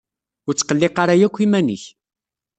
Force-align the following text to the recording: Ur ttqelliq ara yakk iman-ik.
Ur 0.47 0.53
ttqelliq 0.55 0.95
ara 1.03 1.19
yakk 1.21 1.37
iman-ik. 1.45 1.83